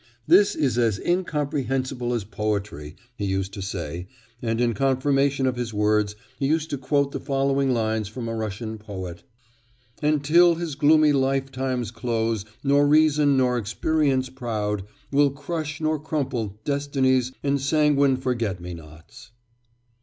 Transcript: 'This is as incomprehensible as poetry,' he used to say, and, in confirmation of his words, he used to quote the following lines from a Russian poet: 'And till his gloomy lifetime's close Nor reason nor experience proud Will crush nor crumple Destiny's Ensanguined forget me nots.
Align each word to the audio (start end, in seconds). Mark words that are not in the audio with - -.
'This 0.25 0.55
is 0.55 0.77
as 0.79 0.97
incomprehensible 0.97 2.11
as 2.11 2.23
poetry,' 2.23 2.95
he 3.15 3.25
used 3.25 3.53
to 3.53 3.61
say, 3.61 4.07
and, 4.41 4.59
in 4.59 4.73
confirmation 4.73 5.45
of 5.45 5.57
his 5.57 5.75
words, 5.75 6.15
he 6.39 6.47
used 6.47 6.71
to 6.71 6.77
quote 6.79 7.11
the 7.11 7.19
following 7.19 7.71
lines 7.71 8.07
from 8.07 8.27
a 8.27 8.33
Russian 8.33 8.79
poet: 8.79 9.21
'And 10.01 10.23
till 10.23 10.55
his 10.55 10.73
gloomy 10.73 11.13
lifetime's 11.13 11.91
close 11.91 12.45
Nor 12.63 12.87
reason 12.87 13.37
nor 13.37 13.59
experience 13.59 14.27
proud 14.29 14.85
Will 15.11 15.29
crush 15.29 15.79
nor 15.79 15.99
crumple 15.99 16.59
Destiny's 16.65 17.31
Ensanguined 17.43 18.23
forget 18.23 18.59
me 18.59 18.73
nots. 18.73 19.29